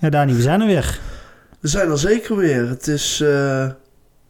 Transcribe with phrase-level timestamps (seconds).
[0.00, 1.00] Ja, Dani, we zijn er weer.
[1.60, 2.68] We zijn er zeker weer.
[2.68, 3.70] Het is uh,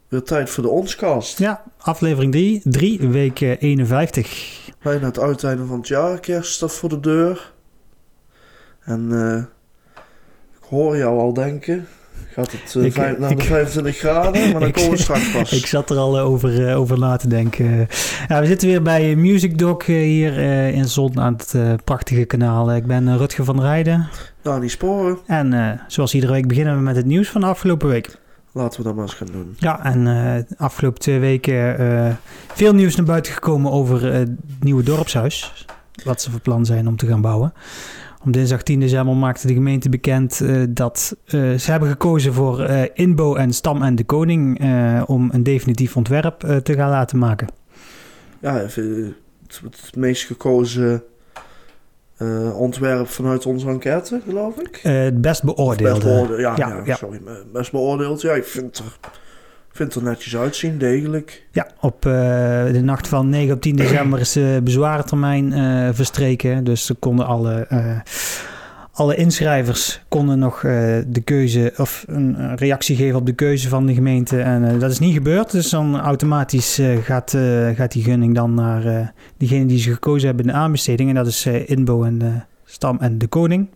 [0.07, 1.39] weer tijd voor de Onskast.
[1.39, 4.71] Ja, aflevering 3, 3 week 51.
[4.81, 6.19] Bijna het uiteinde van het jaar.
[6.19, 7.53] Kerst staat voor de deur.
[8.83, 9.37] En uh,
[10.61, 11.87] ik hoor jou al denken.
[12.29, 15.51] Gaat het uh, ik, vijf, naar de 25 graden, maar dan komen we straks pas.
[15.61, 17.87] Ik zat er al over, uh, over na te denken.
[18.27, 20.37] Ja, we zitten weer bij Music Doc hier
[20.73, 22.75] in Zon aan het prachtige kanaal.
[22.75, 24.09] Ik ben Rutger van Rijden.
[24.47, 25.17] Dani Sporen.
[25.25, 28.17] En zoals iedere week beginnen we met het nieuws van de afgelopen week.
[28.51, 29.55] Laten we dat maar eens gaan doen.
[29.59, 32.19] Ja, en de afgelopen twee weken
[32.53, 35.65] veel nieuws naar buiten gekomen over het nieuwe dorpshuis.
[36.03, 37.53] Wat ze van plan zijn om te gaan bouwen.
[38.23, 42.61] Om dinsdag 10 december maakte de gemeente bekend dat ze hebben gekozen voor
[42.93, 44.59] Inbo en Stam en de Koning
[45.05, 47.47] om een definitief ontwerp te gaan laten maken.
[48.39, 48.75] Ja, het,
[49.61, 51.03] het meest gekozen
[52.53, 54.79] ontwerp vanuit onze enquête, geloof ik.
[54.81, 58.21] het best beoordeeld, ja, ja, ja, sorry, best beoordeeld.
[58.21, 58.97] Ja, ik vind er
[59.71, 61.45] vind er netjes uitzien, degelijk.
[61.51, 62.13] Ja, op uh,
[62.71, 65.53] de nacht van 9 op 10 december is de bezwarentermijn
[65.95, 66.63] verstreken.
[66.63, 67.67] Dus ze konden alle,
[68.97, 70.59] alle inschrijvers konden nog
[71.07, 74.41] de keuze of een reactie geven op de keuze van de gemeente.
[74.41, 75.51] En dat is niet gebeurd.
[75.51, 77.37] Dus dan automatisch gaat,
[77.75, 81.09] gaat die gunning dan naar diegene die ze gekozen hebben in de aanbesteding.
[81.09, 83.67] En dat is Inbo en Stam en de Koning.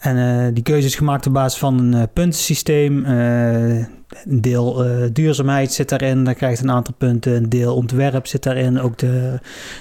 [0.00, 3.04] En uh, die keuze is gemaakt op basis van een uh, puntensysteem.
[3.04, 3.76] Uh,
[4.24, 7.34] een deel duurzaamheid zit daarin, daar krijgt een aantal punten.
[7.34, 8.80] Een deel ontwerp zit daarin.
[8.80, 9.38] Ook de,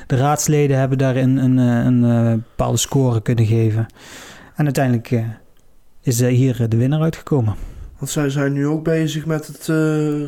[0.07, 3.85] de raadsleden hebben daarin een, een, een bepaalde score kunnen geven.
[4.55, 5.23] En uiteindelijk
[6.01, 7.55] is hier de winnaar uitgekomen.
[7.97, 9.65] Want zij zijn nu ook bezig met het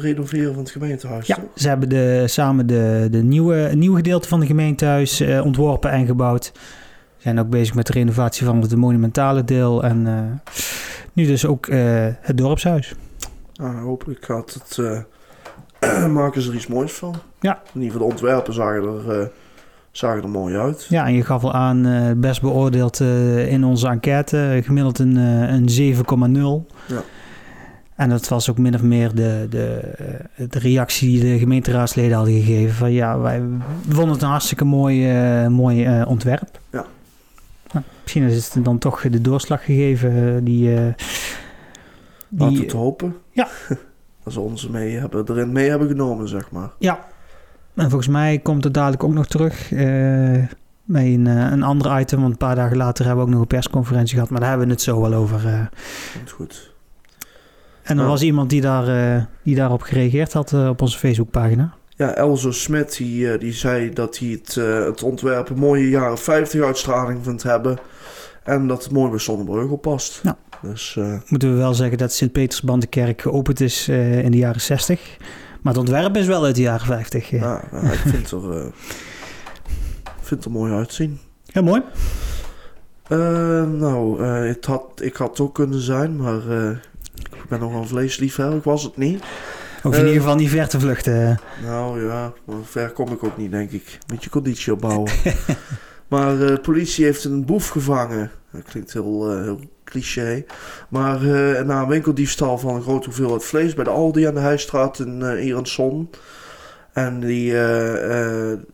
[0.02, 1.28] renoveren van het gemeentehuis.
[1.28, 6.06] Ja, ze hebben de, samen de, de nieuwe, nieuwe gedeelte van het gemeentehuis ontworpen en
[6.06, 6.52] gebouwd
[7.22, 9.84] zijn ook bezig met de renovatie van het monumentale deel.
[9.84, 10.20] En uh,
[11.14, 12.96] nu dus ook uh, het dorpshuis.
[13.54, 17.16] Nou, hopelijk gaat het, uh, maken ze er iets moois van.
[17.40, 17.62] Ja.
[17.74, 19.32] In ieder geval de ontwerpen zagen er,
[19.92, 20.86] zagen er mooi uit.
[20.90, 23.00] Ja, en je gaf al aan, best beoordeeld
[23.48, 26.76] in onze enquête, gemiddeld een, een 7,0.
[26.88, 27.02] Ja.
[27.96, 29.82] En dat was ook min of meer de, de,
[30.50, 32.76] de reactie die de gemeenteraadsleden hadden gegeven.
[32.76, 33.42] Van ja, wij
[33.90, 35.08] vonden het een hartstikke mooi,
[35.50, 36.59] mooi ontwerp.
[36.72, 36.86] Ja.
[38.13, 40.69] Misschien is het dan toch de doorslag gegeven eh, die...
[40.69, 40.77] Uh,
[42.29, 43.16] die Laten we het hopen.
[43.31, 43.47] Ja.
[44.23, 46.72] Dat ze ons mee hebben, erin mee hebben genomen, zeg maar.
[46.79, 47.07] Ja.
[47.75, 49.72] En volgens mij komt het dadelijk ook nog terug...
[49.72, 49.79] Uh,
[50.83, 52.19] met een, een ander item.
[52.19, 54.29] Want een paar dagen later hebben we ook nog een persconferentie gehad.
[54.29, 55.45] Maar daar hebben we het zo wel over.
[55.45, 55.66] Uh.
[56.28, 56.73] Goed.
[57.83, 61.73] En er was iemand die, daar, die daarop gereageerd had op onze Facebookpagina.
[62.01, 65.89] Ja, Elzo Smit die, eh, die zei dat hij het, uh, het ontwerp een mooie
[65.89, 67.78] jaren 50 uitstraling vindt hebben.
[68.44, 70.19] En dat het mooi bij Zonnebrugge past.
[70.23, 70.38] Ja.
[70.61, 75.17] Dus, uh, Moeten we wel zeggen dat Sint-Petersbandenkerk geopend is in de jaren 60.
[75.61, 77.29] Maar het ontwerp is wel uit de jaren 50.
[77.29, 78.72] Ja, ja ik vind het er,
[80.22, 81.19] vind er mooi uitzien.
[81.45, 81.81] Heel mooi.
[83.78, 86.41] nou, het had, ik had het ook kunnen zijn, maar
[87.13, 88.57] ik ben nog een vleesliefhebber.
[88.57, 89.23] Ik was het niet.
[89.84, 91.40] Of in ieder geval niet ver te vluchten.
[91.64, 92.34] Nou ja,
[92.64, 93.97] ver kom ik ook niet, denk ik.
[94.08, 95.12] Met je conditie opbouwen.
[96.08, 98.31] maar de uh, politie heeft een boef gevangen.
[98.52, 100.46] Dat klinkt heel, heel cliché.
[100.90, 104.40] Maar uh, na een winkeldiefstal van een grote hoeveelheid vlees bij de Aldi aan de
[104.40, 106.06] Heijstraat in, uh.
[106.94, 107.56] En die,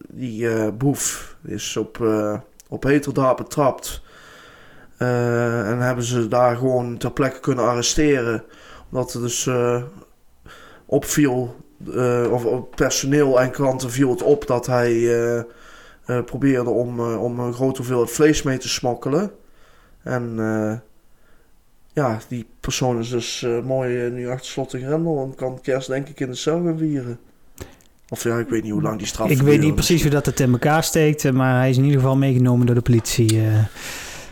[0.09, 2.07] die boef is op,
[2.69, 4.01] op heterdaad betrapt.
[4.97, 8.43] en hebben ze daar gewoon ter plekke kunnen arresteren.
[8.89, 9.49] Omdat er dus
[10.87, 11.55] opviel,
[11.87, 15.41] uh, of personeel en klanten viel het op dat hij uh,
[16.07, 19.31] uh, probeerde om, om een grote hoeveelheid vlees mee te smokkelen.
[20.03, 20.35] En
[21.93, 26.07] ja, die persoon is dus mooi nu achter slot en grendel en kan kerst denk
[26.07, 27.19] ik in de cel gaan vieren.
[28.09, 30.25] Of ja, ik weet niet hoe lang die straf Ik weet niet precies hoe dat
[30.25, 33.41] het in elkaar steekt, maar hij is in ieder geval meegenomen door de politie.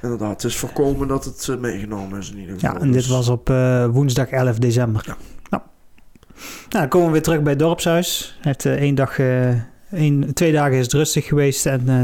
[0.01, 2.74] Inderdaad, het is voorkomen dat het meegenomen is in ieder geval.
[2.74, 3.48] Ja, en dit dus- was op
[3.92, 5.04] woensdag 11 december.
[5.06, 5.18] Ja.
[6.36, 8.38] Nou, dan komen we weer terug bij het dorpshuis.
[8.42, 9.50] Het, uh, één dag, uh,
[9.92, 11.66] één, twee dagen is het rustig geweest.
[11.66, 12.02] En uh,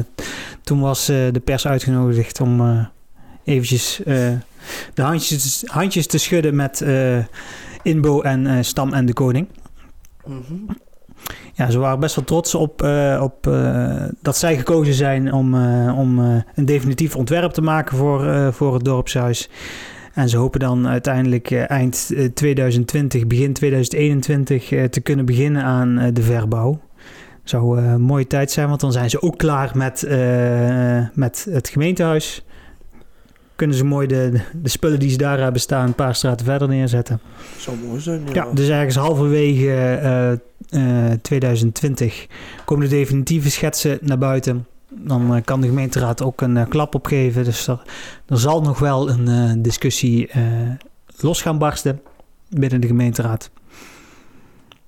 [0.61, 2.87] toen was de pers uitgenodigd om
[3.43, 4.01] eventjes
[4.93, 6.85] de handjes, handjes te schudden met
[7.83, 9.47] Inbo en Stam en de Koning.
[10.25, 10.67] Mm -hmm.
[11.53, 12.81] Ja, ze waren best wel trots op,
[13.19, 13.49] op
[14.21, 15.53] dat zij gekozen zijn om,
[15.89, 16.19] om
[16.55, 19.49] een definitief ontwerp te maken voor, voor het dorpshuis.
[20.13, 25.63] En ze hopen dan uiteindelijk eh, eind 2020, eh, begin 2021 eh, te kunnen beginnen
[25.63, 26.79] aan de verbouw.
[27.43, 30.07] Zou een mooie tijd zijn, want dan zijn ze ook klaar met,
[31.13, 32.45] met het gemeentehuis.
[33.55, 36.67] kunnen ze mooi de, de spullen die ze daar hebben staan een paar straten verder
[36.67, 37.19] neerzetten.
[37.57, 38.33] Zou mooi zijn, ja.
[38.33, 39.71] Ja, dus ergens halverwege
[40.71, 42.27] eh, eh, 2020
[42.65, 44.65] komen de definitieve schetsen naar buiten.
[44.93, 47.43] Dan eh, kan de gemeenteraad ook een eh, klap opgeven.
[47.43, 47.81] Dus er,
[48.25, 50.29] er zal nog wel een eh, discussie
[51.19, 52.01] los gaan barsten
[52.49, 53.49] binnen de gemeenteraad.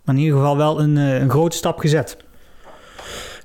[0.03, 2.17] Maar in ieder geval wel een, een grote stap gezet.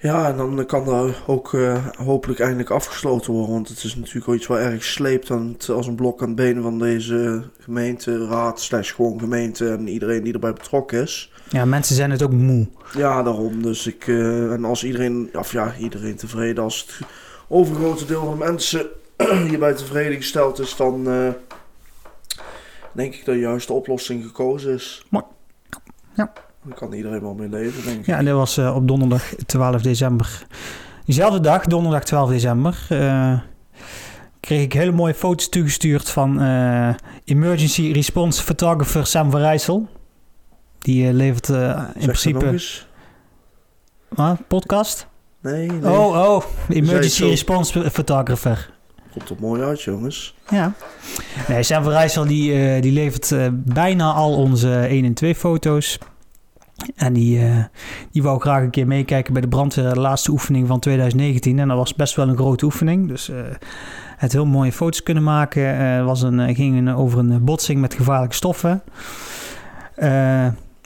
[0.01, 1.57] Ja, en dan kan daar ook
[1.99, 3.53] hopelijk eindelijk afgesloten worden.
[3.53, 6.37] Want het is natuurlijk wel iets wat erg sleept aan als een blok aan het
[6.37, 11.33] been van deze gemeente, raad, slash gewoon gemeente en iedereen die erbij betrokken is.
[11.51, 12.67] Ja, mensen zijn het ook moe.
[12.95, 13.63] Ja, daarom.
[13.63, 17.09] Dus ik, eh, en als iedereen, of ja, iedereen tevreden, als het
[17.49, 18.87] overgrote deel van de mensen
[19.49, 21.29] hierbij tevreden gesteld is, dan eh,
[22.93, 25.05] denk ik dat de juiste oplossing gekozen is.
[25.09, 25.25] Mooi.
[26.15, 26.33] Ja.
[26.63, 28.07] Dan kan iedereen wel mee leven, denk ik.
[28.07, 30.47] Ja, en dat was eh, op donderdag 12 december.
[31.05, 32.87] Diezelfde dag, donderdag 12 december,
[34.41, 36.41] kreeg ik hele mooie foto's toegestuurd van
[37.25, 39.89] Emergency Response Photographer Sam van Rijssel.
[40.79, 42.61] Die eh, levert eh, in principe...
[44.09, 44.39] Wat?
[44.49, 45.07] podcast?
[45.43, 45.93] Nee, nee.
[45.93, 47.25] Oh, oh, Emergency.
[47.25, 48.71] Response Photographer.
[49.13, 50.35] Komt er mooi uit, jongens.
[50.51, 50.73] Ja.
[51.49, 55.99] Nee, Sam van Rijssel die, eh, die levert bijna al onze 1 en 2 foto's.
[56.97, 57.41] En die,
[58.13, 61.59] die wou graag een keer meekijken bij de brandweer, de laatste oefening van 2019.
[61.59, 63.09] En dat was best wel een grote oefening.
[63.09, 63.31] Dus
[64.17, 66.05] het heel mooie foto's kunnen maken.
[66.05, 68.83] Was een, ging een, over een botsing met gevaarlijke stoffen.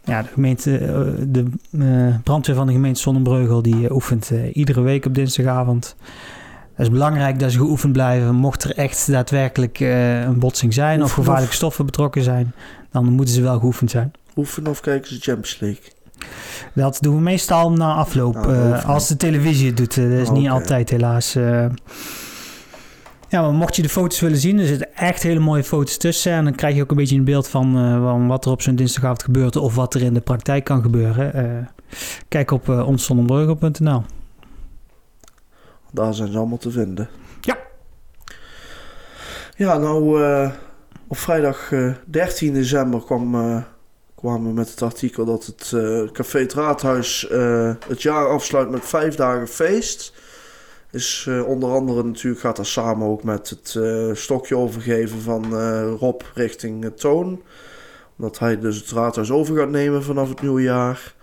[0.05, 1.45] Ja, de, gemeente, eh, de
[1.79, 5.97] eh, brandweer van de gemeente Zonnebreugel die eh, oefent iedere week op dinsdagavond.
[6.75, 8.35] Het is belangrijk dat ze geoefend blijven.
[8.35, 12.53] Mocht er echt daadwerkelijk een botsing zijn of gevaarlijke of- stoffen betrokken zijn,
[12.91, 14.13] dan moeten ze wel geoefend zijn.
[14.37, 15.83] Oefenen of kijken ze Champions League?
[16.75, 19.95] Dat doen we meestal na afloop, Nou, als de televisie het doet.
[19.95, 21.37] Dat is Oh, niet altijd helaas.
[23.33, 26.33] Ja, maar mocht je de foto's willen zien, er zitten echt hele mooie foto's tussen.
[26.33, 28.63] En dan krijg je ook een beetje een beeld van, eh, van wat er op
[28.63, 31.35] zo'n dinsdagavond gebeurt of wat er in de praktijk kan gebeuren.
[31.35, 31.67] Eh,
[32.29, 32.89] kijk op uh.
[35.93, 37.09] Daar zijn ze allemaal te vinden.
[37.41, 37.59] Ja.
[39.57, 40.23] Ja, nou,
[41.07, 43.31] op vrijdag eh, 13 december kwam,
[44.15, 45.75] kwamen we met het artikel dat het
[46.13, 47.27] Café het Raadhuis
[47.89, 50.13] het jaar afsluit met vijf dagen feest.
[50.93, 55.57] Is eh, onder andere natuurlijk gaat dat samen ook met het eh, stokje overgeven van
[55.57, 57.43] eh, Rob richting Toon.
[58.17, 61.15] Omdat hij dus het raadhuis over gaat nemen vanaf het nieuwe jaar.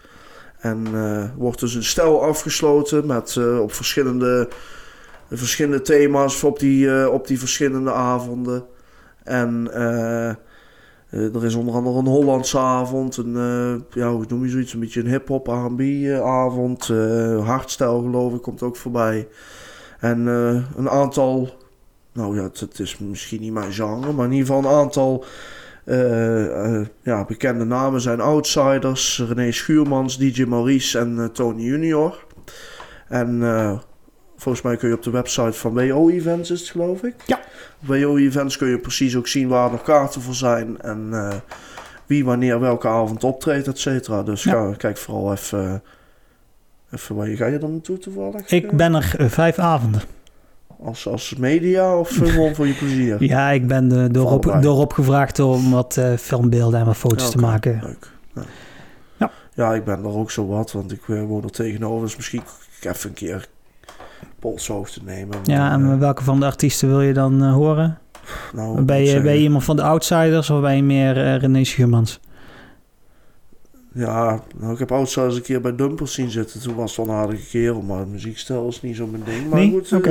[0.59, 0.87] En
[1.35, 4.49] wordt dus een stel afgesloten met op verschillende,
[5.31, 8.65] verschillende thema's op die, op die verschillende avonden.
[9.23, 9.67] En
[11.09, 14.73] eh, er is onder andere een Hollandse avond, een, eh, ja, hoe noem je zoiets,
[14.73, 16.87] een beetje een hip-hop R&B eh, avond.
[17.43, 19.27] hardstyle geloof ik komt ook voorbij.
[19.99, 20.25] En
[20.77, 21.49] een aantal,
[22.13, 25.25] nou ja, het, is misschien niet mijn genre, maar in ieder geval een aantal
[27.03, 32.25] ja, bekende namen zijn Outsiders, René Schuurmans, DJ Maurice en Tony Junior.
[33.07, 33.41] En
[34.39, 37.13] volgens mij kun je op de website van WO Events, is het geloof ik?
[37.25, 37.39] Ja.
[37.79, 41.33] WO Events kun je precies ook zien waar nog kaarten voor zijn en eh,
[42.05, 44.23] wie wanneer welke avond optreedt, et cetera.
[44.23, 44.51] Dus Ja.
[44.51, 45.83] ga, kijk vooral even,
[46.91, 48.49] even waar je, ga je dan naartoe toevallig?
[48.51, 50.01] Ik Eh, ben er eh, vijf avonden.
[50.83, 53.23] Als, als media of eh, gewoon voor je plezier?
[53.23, 57.23] Ja, ik ben de, door, op, door opgevraagd om wat eh, filmbeelden en wat foto's
[57.23, 57.79] Ja, te maken.
[57.83, 58.11] Leuk.
[58.35, 58.41] Ja.
[59.17, 59.31] Ja.
[59.53, 62.05] ja, ik ben er ook zo wat, want ik eh, woon er tegenover.
[62.05, 62.41] Dus misschien
[62.81, 63.47] even een keer
[64.39, 65.37] polshoofd te nemen.
[65.43, 67.97] Ja, en eh, welke van de artiesten wil je dan eh, horen?
[68.53, 71.63] nou, Ben je, ben je iemand van de Outsiders of ben je meer eh, René
[71.63, 72.19] Schuurmans?
[73.93, 76.61] Ja, nou, ik heb Outsiders een keer bij Dumpers zien zitten.
[76.61, 79.49] Toen was het wel een aardige kerel, maar muziekstijl is niet zo mijn ding.
[79.49, 79.69] Maar nee?
[79.71, 80.09] goed, Oké.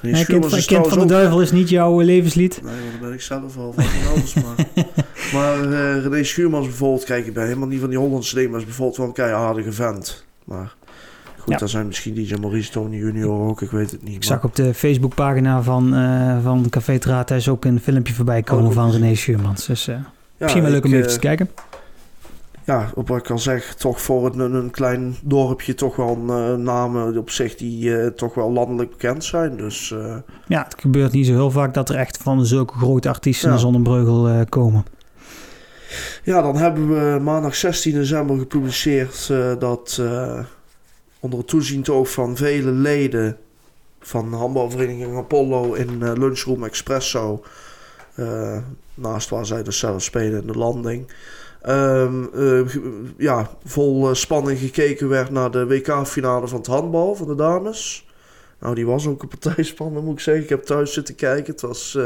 [0.00, 2.60] René Nee, kind, van- is kind van de duivel is niet jouw levenslied?
[2.64, 4.34] Nee, want daar ben ik zelf al van anders.
[4.34, 4.66] Maar,
[5.34, 8.58] maar eh, René Schuurmans bijvoorbeeld, kijk, ik ben helemaal niet van die Hollandse ding, maar
[8.60, 10.24] is bijvoorbeeld wel een keihardige vent.
[10.44, 10.74] Maar
[11.42, 11.58] goed, Ja.
[11.58, 14.14] daar zijn misschien DJ Maurice Tony Junior ook, ik weet het niet.
[14.14, 18.42] Ik zag op de Facebookpagina van, eh van Café het Raadhuis ook een filmpje voorbij
[18.42, 19.00] komen Oh, van goed.
[19.00, 19.66] René Schuurmans.
[19.66, 20.02] Dus eh, Ja,
[20.38, 21.50] misschien wel leuk om even eh, te kijken.
[22.64, 26.54] Ja, op wat ik al zeg, toch voor een, een klein dorpje toch wel eh,
[26.54, 29.56] namen op zich die eh, toch wel landelijk bekend zijn.
[29.56, 33.08] Dus eh, Ja, het gebeurt niet zo heel vaak dat er echt van zulke grote
[33.08, 33.50] artiesten Ja.
[33.54, 34.84] naar Zonnebreugel eh, komen.
[36.24, 40.38] ja, dan hebben we maandag 16 december gepubliceerd eh, dat eh,
[41.22, 43.38] onder het toeziend van vele leden
[44.00, 47.44] van handbalvereniging Apollo in eh, lunchroom Expresso,
[48.14, 48.58] eh,
[48.94, 51.12] naast waar zij dus zelf spelen in de landing,
[51.62, 52.60] ehm, eh,
[53.16, 58.08] ja, vol spanning gekeken werd naar de WK-finale van het handbal van de dames.
[58.58, 60.42] Nou, die was ook een partijspanning, moet ik zeggen.
[60.42, 61.52] Ik heb thuis zitten kijken.
[61.52, 61.98] Het was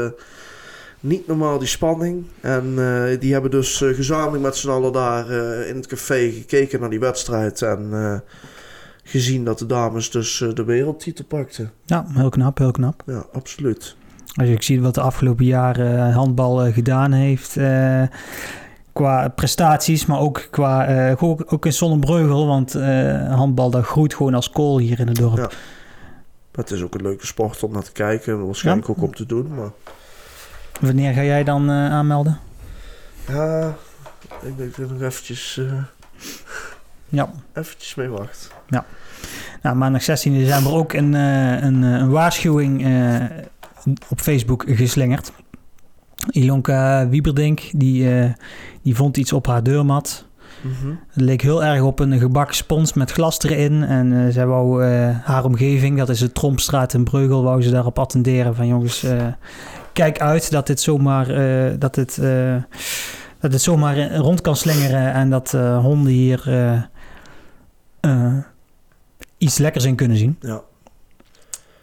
[0.99, 2.25] niet normaal, die spanning.
[2.41, 2.75] En
[3.19, 5.31] die hebben dus gezamenlijk met z'n allen daar
[5.67, 7.61] in het café gekeken naar die wedstrijd.
[7.61, 7.91] En
[9.09, 11.71] gezien dat de dames dus eh, de wereldtitel pakten.
[11.85, 13.03] Ja, heel knap, heel knap.
[13.05, 13.95] Ja, absoluut.
[14.35, 17.57] Als je ziet wat de afgelopen jaren handbal eh, gedaan heeft.
[17.57, 18.03] eh,
[18.93, 20.85] qua prestaties, maar ook qua.
[20.85, 22.47] eh, ook, ook in Zonnebreugel.
[22.47, 25.37] Want eh, handbal dat groeit gewoon als kool hier in het dorp.
[25.37, 25.49] Ja.
[26.51, 28.33] Maar het is ook een leuke sport om naar te kijken.
[28.33, 28.93] En waarschijnlijk Ja.
[28.93, 29.55] ook om te doen.
[29.55, 29.69] Maar
[30.81, 32.39] Wanneer ga jij dan eh, aanmelden?
[33.27, 33.75] ja,
[34.41, 35.73] ik denk dat ik nog eventjes, eh,
[37.09, 37.29] Ja.
[37.53, 38.49] eventjes mee wacht.
[39.61, 43.23] Nou, maandag 16 december ook een, eh, een, eh, een waarschuwing eh,
[44.07, 45.31] op Facebook geslingerd.
[46.29, 48.09] Ilonka Wieberdink, die,
[48.81, 50.25] die vond iets op haar deurmat.
[50.61, 50.93] Mhm.
[51.07, 53.83] Het leek heel erg op een gebakken spons met glas erin.
[53.83, 54.83] En zij wou
[55.23, 59.05] haar omgeving, dat is de Trompstraat in Breugel, wou ze daarop attenderen van jongens,
[59.93, 61.27] kijk uit dat dit zomaar,
[61.79, 62.21] dat dit,
[63.39, 66.43] dat dit zomaar rond kan slingeren en dat honden hier
[68.07, 68.37] eh,
[69.37, 70.37] iets lekkers in kunnen zien.
[70.39, 70.61] Ja.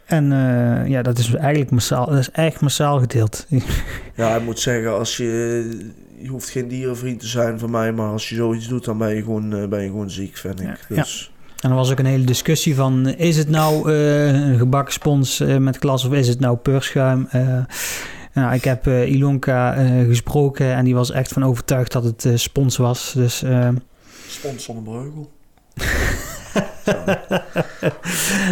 [0.05, 3.47] En eh, ja, dat is eigenlijk massaal, dat is echt massaal gedeeld.
[4.17, 8.11] ja, ik moet zeggen, als je, je hoeft geen dierenvriend te zijn van mij, maar
[8.11, 10.67] als je zoiets doet, dan ben je gewoon, eh, ben je gewoon ziek, vind ik.
[10.89, 13.09] Ja, Dus, En er was ook een hele discussie van...
[13.09, 17.29] is het nou een gebakken spons met glas of is het nou peurschuim?
[18.33, 19.73] Nou, ik heb eh, Ilonka
[20.07, 23.13] gesproken en die was echt van overtuigd dat het spons was.
[23.13, 23.45] Dus
[24.29, 25.31] Spons van de Breugel.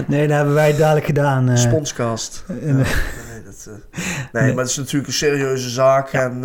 [0.09, 1.49] nee, dat hebben wij dadelijk gedaan.
[1.49, 1.57] eh.
[1.57, 2.45] Sponskast.
[2.49, 2.85] Eh, nee,
[3.45, 3.73] dat, eh,
[4.33, 4.55] nee, Nee.
[4.55, 6.13] maar het is natuurlijk een serieuze zaak.
[6.13, 6.39] En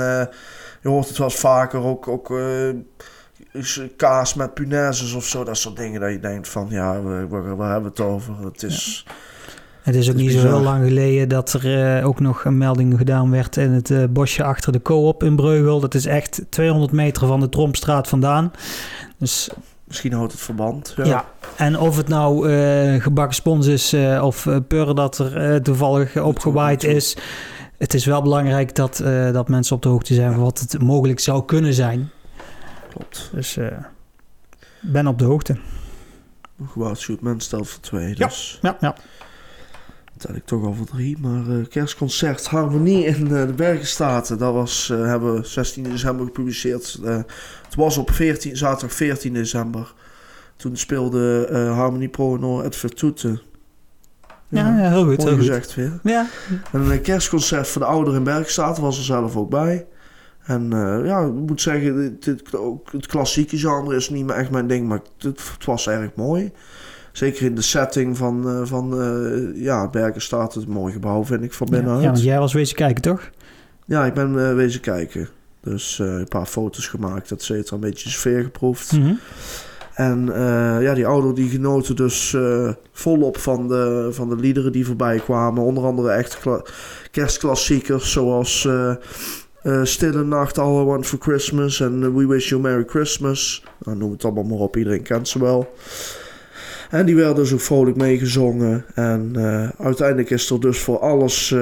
[0.81, 2.33] je hoort het wel eens vaker ook, ook
[3.95, 5.43] kaas met punaises of zo.
[5.43, 8.33] Dat soort dingen dat je denkt van, ja, waar, waar, waar hebben we het over?
[8.45, 9.05] Het is...
[9.81, 12.57] Het is ook Het is niet zo heel lang geleden dat er ook nog een
[12.57, 15.79] melding gedaan werd in het bosje achter de co-op in Breugel.
[15.79, 18.51] Dat is echt 200 meter van de Trompstraat vandaan.
[19.17, 19.49] Dus
[19.87, 20.93] Misschien houdt het verband.
[20.97, 21.05] Ja.
[21.05, 21.25] Ja.
[21.55, 25.55] en of het nou eh, gebakken spons is eh, of uh, pur dat er eh,
[25.59, 27.17] toevallig opgewaaid is.
[27.77, 30.81] Het is wel belangrijk dat, eh, dat mensen op de hoogte zijn van wat het
[30.81, 32.09] mogelijk zou kunnen zijn.
[32.89, 33.29] klopt.
[33.33, 33.67] Dus eh,
[34.81, 35.57] ben op de hoogte.
[36.71, 38.07] Gewaarschuwd mens stelt voor twee.
[38.17, 38.27] Ja.
[38.27, 38.95] Dus Ja, ja.
[40.17, 41.17] tel ik toch al voor drie.
[41.19, 44.37] Maar eh, kerstconcert Harmonie in eh, de Bergenstaten.
[44.37, 46.99] Dat was, eh, hebben we 16 december gepubliceerd.
[47.77, 49.93] Was op 14, zaterdag 14 december.
[50.55, 53.41] Toen speelde eh, Harmonie Pro het Vertoeten.
[54.47, 55.17] Ja, ja, heel goed.
[55.17, 55.37] Heel goed.
[55.37, 55.99] gezegd weer.
[56.03, 56.25] Ja.
[56.71, 59.85] En een kerstconcert voor de ouderen in Bergstaat was er zelf ook bij.
[60.43, 64.35] En eh, ja, ik moet zeggen, het, het, ook het klassieke genre is niet meer
[64.35, 66.51] echt mijn ding, maar het, het was erg mooi.
[67.11, 68.95] Zeker in de setting van, eh, van
[69.55, 72.01] ja, Bergenstaat, het mooi gebouw vind ik van Ja, binnenuit.
[72.01, 73.29] ja, Ja, want jij was wezen kijken, toch?
[73.87, 75.29] ik ben wezen kijken.
[75.61, 78.91] Dus eh, een paar foto's gemaakt, et cetera, een beetje sfeer geproefd.
[78.91, 79.13] Mhm.
[79.93, 84.71] En eh, ja, die ouderen die genoten dus eh, volop van de, van de liederen
[84.71, 85.63] die voorbij kwamen.
[85.63, 86.61] Onder andere echt kla-
[87.11, 88.67] kerstklassiekers zoals
[89.83, 93.63] Stille Nacht, All I Want For Christmas en We Wish You a Merry Christmas.
[93.83, 95.73] Nou, noem het allemaal maar op, iedereen kent ze wel.
[96.89, 98.85] En die werden dus ook vrolijk meegezongen.
[98.95, 99.35] En
[99.77, 101.55] uiteindelijk is er dus voor alles,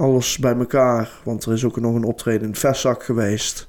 [0.00, 1.10] alles bij elkaar.
[1.24, 3.66] Want er is ook nog een optreden in het Vestzak geweest.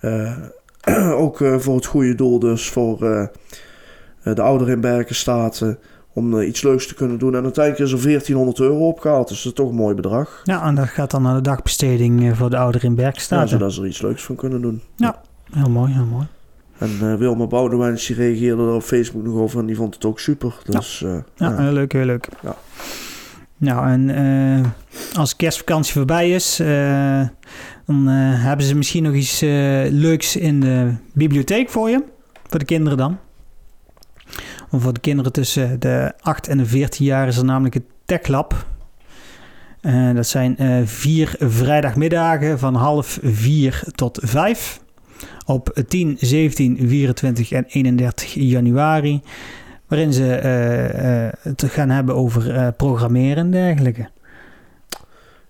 [0.00, 0.36] Eh,
[1.24, 5.78] ook eh, voor het goede doel, dus voor eh, de ouderen in Berkenstaten.
[6.12, 7.34] Om iets leuks te kunnen doen.
[7.34, 9.28] En uiteindelijk is er 1400 euro opgehaald.
[9.28, 10.40] Dus dat is toch een mooi bedrag.
[10.44, 13.48] Ja, en dat gaat dan naar de dagbesteding voor de ouderen in Ja, Bergstaten.
[13.48, 14.82] zodat ze er iets leuks van kunnen doen.
[15.52, 16.26] Heel mooi, heel mooi.
[16.78, 19.58] En Wilma Boudewijns die reageerde er op Facebook nog over.
[19.60, 20.54] En die vond het ook super.
[20.64, 21.56] Dus Ja, ja.
[21.56, 22.28] heel leuk, heel leuk.
[22.42, 22.56] Ja.
[23.58, 27.28] Nou, en eh, als kerstvakantie voorbij is, eh,
[27.86, 29.40] dan eh, hebben ze misschien nog iets
[29.90, 32.02] leuks in de bibliotheek voor je.
[32.48, 33.18] Voor de kinderen dan.
[34.70, 38.26] Voor de kinderen tussen de 8 en de 14 jaar is er namelijk het Tech
[38.26, 38.66] Lab.
[40.14, 44.80] Dat zijn vier vrijdagmiddagen van half vier tot vijf.
[45.44, 49.20] Op 10, 17, 24 en 31 januari.
[49.86, 54.08] Waarin ze eh, eh, het gaan hebben over eh, programmeren en dergelijke.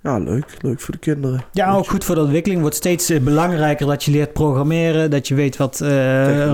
[0.03, 0.57] ja, leuk.
[0.61, 1.45] Leuk voor de kinderen.
[1.53, 2.61] Ja, ook goed voor de ontwikkeling.
[2.61, 5.11] Wordt steeds belangrijker dat je leert programmeren.
[5.11, 5.81] Dat je weet wat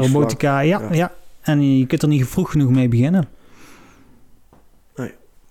[0.00, 0.60] robotica...
[0.60, 0.94] Ja, ja.
[0.94, 1.12] ja.
[1.40, 3.28] En je kunt er niet vroeg genoeg mee beginnen.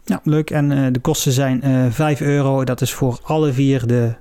[0.05, 0.49] Ja, leuk.
[0.49, 2.63] En de kosten zijn eh 5 euro.
[2.63, 4.13] Dat is voor alle vier de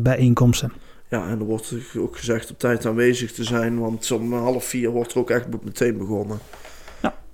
[0.00, 0.72] bijeenkomsten.
[1.08, 3.78] Ja, en er wordt ook gezegd op tijd aanwezig te zijn.
[3.78, 6.38] Want om half vier wordt er ook echt meteen begonnen.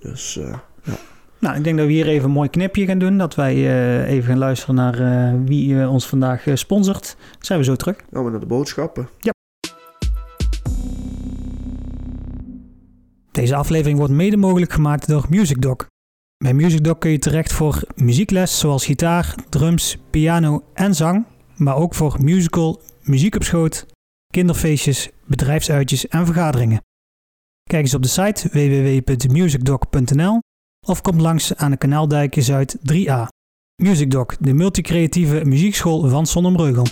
[0.05, 0.11] Ja.
[0.11, 0.97] Dus eh, ja.
[1.39, 3.17] Nou, ik denk dat we hier even een mooi knipje gaan doen.
[3.17, 7.15] Dat wij eh, even gaan luisteren naar eh, wie ons vandaag sponsort.
[7.17, 7.95] Dan zijn we zo terug.
[8.11, 9.09] Gaan we naar de boodschappen.
[13.31, 15.87] Deze aflevering wordt mede mogelijk gemaakt door MusicDoc.
[16.37, 21.25] Bij MusicDoc kun je terecht voor muziekles zoals gitaar, drums, piano en zang.
[21.55, 23.85] Maar ook voor musical, muziek op schoot,
[24.33, 26.81] kinderfeestjes, bedrijfsuitjes en vergaderingen.
[27.69, 30.39] Kijk eens op de site www.musicdoc.nl
[30.87, 33.27] of kom langs aan de Kanaaldijkje Zuid 3A.
[33.83, 36.85] MusicDoc, de multicreatieve muziekschool van Sonnenbreugel.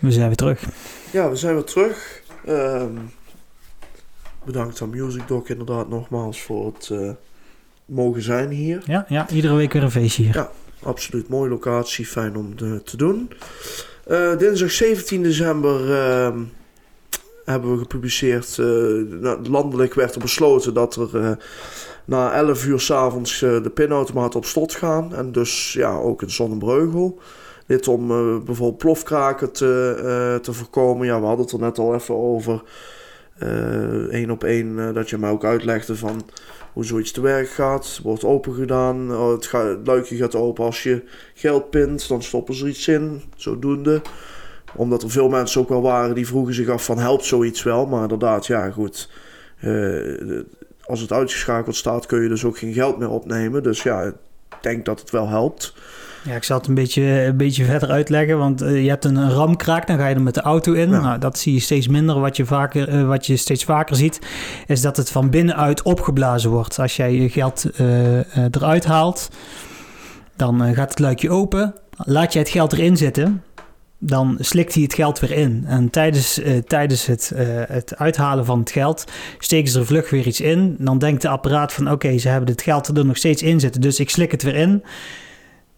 [0.00, 0.68] We zijn weer terug.
[1.12, 2.22] Ja, we zijn weer terug.
[2.44, 2.92] Ehm,
[4.44, 7.10] bedankt aan Music Doc inderdaad nogmaals voor het eh,
[7.84, 8.82] mogen zijn hier.
[8.86, 10.34] Ja, ja, iedere week weer een feestje hier.
[10.34, 10.50] Ja.
[10.82, 13.30] Absoluut mooie locatie, fijn om de- te doen.
[14.06, 16.38] Eh, dinsdag 17 december ehm,
[17.44, 18.58] hebben we gepubliceerd.
[18.58, 21.30] eh, landelijk werd er besloten dat er eh,
[22.04, 25.14] na 11 uur s'avonds avonds de pinautomaten op slot gaan.
[25.14, 27.18] En dus ja, ook in Zonnebreugel.
[27.66, 28.06] Dit om
[28.44, 31.06] bijvoorbeeld plofkraken te, te voorkomen.
[31.06, 32.62] Ja, we hadden het er net al even over.
[33.38, 36.22] Eén op één eh, dat je mij ook uitlegde van
[36.72, 38.00] hoe zoiets te werk gaat.
[38.02, 39.16] Wordt open gedaan.
[39.16, 39.52] Oh, het,
[39.84, 41.02] luikje gaat open als je
[41.34, 42.08] geld pint.
[42.08, 43.22] Dan stoppen ze iets in.
[43.36, 44.02] Zodoende.
[44.74, 47.86] Omdat er veel mensen ook wel waren die vroegen zich af van helpt zoiets wel.
[47.86, 49.10] Maar inderdaad, ja goed.
[49.60, 50.40] Eh,
[50.84, 53.62] als het uitgeschakeld staat kun je dus ook geen geld meer opnemen.
[53.62, 54.14] Dus ja, ik
[54.60, 55.74] denk dat het wel helpt.
[56.26, 59.30] Ja, ik zal het een beetje, een beetje verder uitleggen, want eh, je hebt een,
[59.30, 60.90] ramkraak, dan ga je er met de auto in.
[60.90, 61.00] Ja.
[61.00, 62.20] Nou, dat zie je steeds minder.
[62.20, 64.20] Wat je, vaker, eh, wat je steeds vaker ziet,
[64.66, 66.78] is dat het van binnenuit opgeblazen wordt.
[66.78, 69.28] Als jij je geld eh, eruit haalt,
[70.36, 71.74] dan gaat het luikje open.
[71.96, 73.42] Laat je het geld erin zitten,
[73.98, 75.64] dan slikt hij het geld weer in.
[75.66, 77.32] En tijdens, tijdens het,
[77.68, 79.04] het uithalen van het geld
[79.38, 80.76] steken ze er vlug weer iets in.
[80.78, 83.80] Dan denkt de apparaat van oké, ze hebben het geld er nog steeds in zitten,
[83.80, 84.82] dus ik slik het weer in.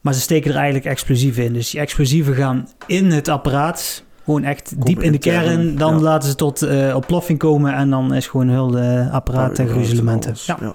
[0.08, 1.52] Maar ze steken er eigenlijk explosieven in.
[1.52, 4.02] Dus die explosieven gaan in het apparaat.
[4.24, 5.76] Gewoon echt diep in de kern.
[5.76, 6.00] Dan ja.
[6.00, 7.74] laten ze tot eh ontploffing komen.
[7.74, 10.34] En dan is gewoon heel de apparaat ten en gruzelementen.
[10.36, 10.58] Ja.
[10.60, 10.74] ja.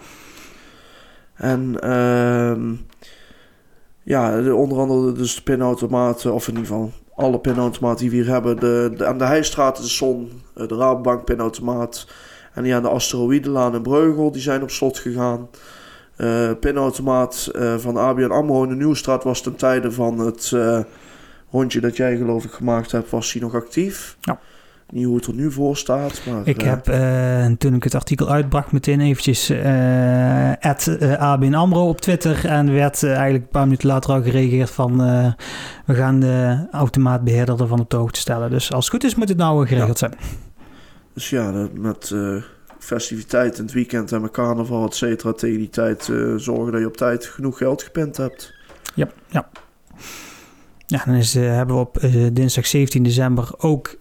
[1.35, 2.73] En ehm,
[4.03, 8.15] ja, de- onder andere dus de pinautomaten, of in ieder geval alle pinautomaten die we
[8.15, 8.59] hier hebben.
[8.59, 12.07] De, de, aan de Heijstraat, de Son, eh, de Rabobank pinautomaat.
[12.53, 15.49] En die aan de Asteroïdenlaan in Breugel, die zijn op slot gegaan.
[16.15, 20.79] Eh pinautomaat eh, van ABN AMRO in de Nieuwstraat was ten tijde van het eh,
[21.51, 24.17] rondje dat jij geloof ik gemaakt hebt, was die nog actief.
[24.21, 24.39] Ja.
[24.89, 26.41] Niet hoe het er nu voor staat, maar...
[26.47, 26.83] Ik heb
[27.57, 29.51] toen ik het artikel uitbracht meteen eventjes
[30.59, 32.45] at, ABN AMRO op Twitter.
[32.45, 34.97] En werd eigenlijk een paar minuten later al gereageerd van...
[35.85, 38.49] we gaan de automaatbeheerder ervan op de hoogte stellen.
[38.49, 40.13] Dus als het goed is moet het nou geregeld zijn.
[41.13, 42.15] Dus ja, dat- met
[42.83, 46.81] festiviteiten in het weekend en met carnaval, et cetera, tegen die tijd eh, zorgen dat
[46.81, 48.53] je op tijd genoeg geld gepint hebt.
[48.95, 49.49] Ja, ja.
[50.85, 53.97] Ja, dan is, eh, hebben we op eh, dinsdag 17 december ook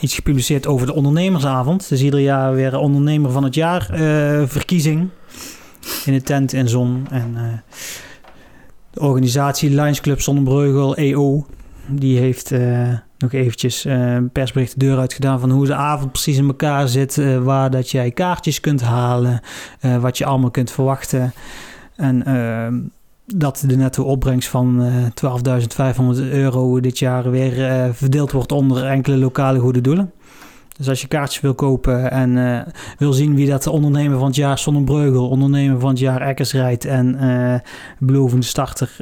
[0.00, 1.88] iets gepubliceerd over de ondernemersavond.
[1.88, 3.86] Dus ieder jaar weer ondernemer van het jaar
[4.48, 5.08] verkiezing
[6.04, 7.06] in de tent in Zon.
[7.10, 7.62] En
[8.90, 11.46] de organisatie Lions Club Zonnebreugel EO,
[11.88, 15.74] die heeft eh, nog eventjes eh, een persbericht de deur uit gedaan van hoe de
[15.74, 17.18] avond precies in elkaar zit.
[17.18, 19.40] eh, waar dat jij kaartjes kunt halen,
[20.00, 21.32] wat je allemaal kunt verwachten.
[21.96, 22.74] En ehm,
[23.26, 29.16] dat de netto opbrengst van eh 12.500 euro dit jaar weer verdeeld wordt onder enkele
[29.16, 30.12] lokale goede doelen.
[30.76, 32.64] Dus als je kaartjes wil kopen en
[32.98, 36.84] wil zien wie dat de ondernemer van het jaar Sonnenbreugel, ondernemer van het jaar Eckersrijd
[36.84, 37.60] en eh
[37.98, 38.96] belovende starter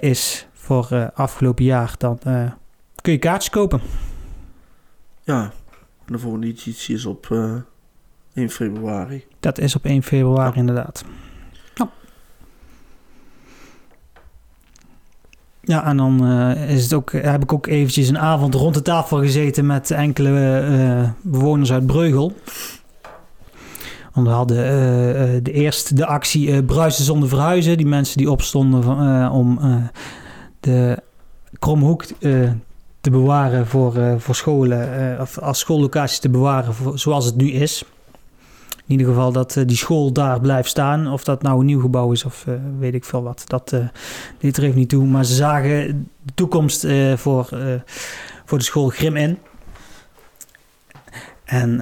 [0.00, 2.50] is voor eh, afgelopen jaar, dan eh,
[3.02, 3.80] kun je kaartjes kopen.
[5.22, 5.42] Ja,
[6.06, 7.54] en de volgende editie is op eh
[8.34, 9.24] 1 februari.
[9.40, 10.56] Dat is op 1 februari Ja.
[10.60, 11.04] inderdaad.
[11.74, 11.90] Ja.
[15.60, 18.82] Ja, en dan eh, is het ook, heb ik ook eventjes een avond rond de
[18.82, 22.32] tafel gezeten met enkele eh, bewoners uit Breugel.
[24.12, 27.76] Want we hadden eh, eh, de eerste de actie eh, Bruisen zonder verhuizen.
[27.76, 29.74] Die mensen die opstonden van, eh, om eh,
[30.60, 31.02] de
[31.58, 32.50] Kromhoek eh,
[33.00, 35.12] te bewaren voor, eh, voor scholen.
[35.14, 37.84] eh, of als schoollocaties te bewaren zoals het nu is.
[38.86, 41.08] In ieder geval dat die school daar blijft staan.
[41.08, 42.46] Of dat nou een nieuw gebouw is of
[42.78, 43.44] weet ik veel wat.
[43.46, 43.74] Dat
[44.38, 45.06] deed er even niet toe.
[45.06, 47.48] Maar ze zagen de toekomst voor,
[48.44, 49.38] voor de school Grim in.
[51.44, 51.76] En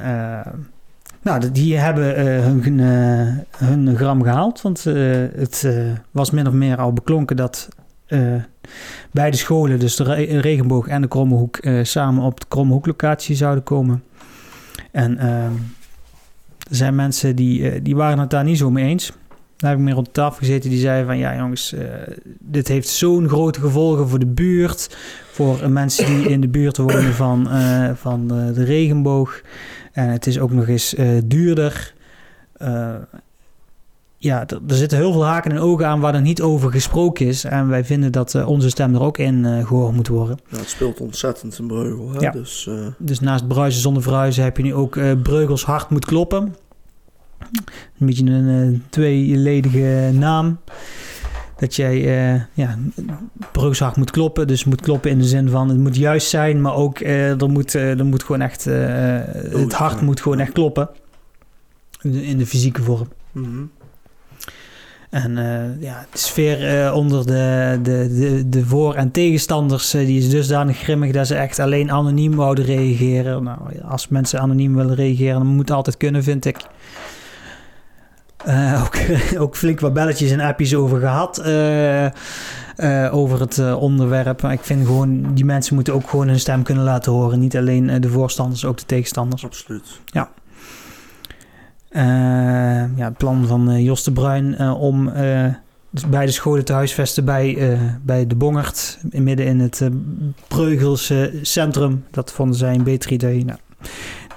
[1.23, 2.79] nou, die hebben hun,
[3.57, 4.63] hun gram gehaald.
[4.63, 5.69] Want het
[6.11, 7.69] was min of meer al beklonken dat
[9.11, 13.65] beide scholen, dus de Re Regenboog en de Krommehoek, samen op de Krommehoek locatie zouden
[13.65, 14.03] komen.
[14.91, 15.19] En
[16.69, 19.13] Er zijn mensen die, eh, die waren het daar niet zo mee eens.
[19.57, 21.19] Daar heb ik meer op de tafel gezeten die zeiden van...
[21.19, 21.85] ja jongens, eh,
[22.39, 24.97] dit heeft zo'n grote gevolgen voor de buurt...
[25.33, 29.41] voor eh, mensen die in de buurt wonen van, eh, van de, regenboog.
[29.93, 31.95] En het is ook nog eens eh, duurder.
[34.21, 37.45] Ja, er zitten heel veel haken en ogen aan waar er niet over gesproken is.
[37.45, 40.39] En wij vinden dat eh, onze stem er ook in eh, gehoord moet worden.
[40.51, 42.13] Ja, het speelt ontzettend in Breugel.
[42.13, 42.21] Hè?
[42.21, 42.31] Ja.
[42.31, 46.55] Dus eh, Dus naast bruisen zonder verhuizen heb je nu ook Breugels hart moet kloppen.
[47.99, 50.59] Een beetje een tweeledige naam.
[51.57, 52.01] Dat jij,
[52.53, 52.79] ja,
[53.53, 54.47] Breugels hart moet kloppen.
[54.47, 56.61] Dus moet kloppen in de zin van het moet juist zijn.
[56.61, 60.89] Maar ook er, moet, er moet gewoon echt, het hart moet gewoon echt kloppen.
[62.01, 63.09] In de, in de fysieke vorm.
[63.33, 63.65] mhm.
[65.11, 70.07] En eh, ja, de sfeer eh, onder de, de, de, de voor- en tegenstanders eh,
[70.07, 73.43] die is dusdanig grimmig dat ze echt alleen anoniem wouden reageren.
[73.43, 76.57] Nou, als mensen anoniem willen reageren, dan moet het altijd kunnen, vind ik.
[78.85, 78.97] Ook,
[79.39, 81.39] ook flink wat belletjes en appjes over gehad.
[81.39, 84.43] eh, eh, over het onderwerp.
[84.43, 87.39] Maar ik vind gewoon, die mensen moeten ook gewoon hun stem kunnen laten horen.
[87.39, 89.45] Niet alleen de voorstanders, ook de tegenstanders.
[89.45, 90.01] absoluut.
[90.13, 90.23] Eh,
[92.97, 95.55] ja, het plan van eh, Jos de Bruin eh, om eh,
[95.91, 99.89] dus beide scholen te huisvesten bij, eh, bij de Bongert, midden in het eh,
[100.49, 102.05] Breugelse centrum.
[102.11, 103.45] Dat vonden zij een beter idee.
[103.45, 103.59] Nou,